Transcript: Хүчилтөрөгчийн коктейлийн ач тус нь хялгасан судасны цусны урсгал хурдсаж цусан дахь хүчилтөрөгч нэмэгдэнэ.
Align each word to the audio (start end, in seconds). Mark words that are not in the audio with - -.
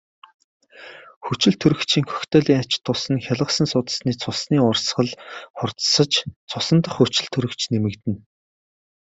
Хүчилтөрөгчийн 1.25 2.05
коктейлийн 2.11 2.61
ач 2.63 2.71
тус 2.85 3.01
нь 3.13 3.23
хялгасан 3.25 3.67
судасны 3.73 4.13
цусны 4.21 4.57
урсгал 4.69 5.09
хурдсаж 5.57 6.11
цусан 6.49 6.77
дахь 6.83 6.97
хүчилтөрөгч 6.99 7.61
нэмэгдэнэ. 7.71 8.19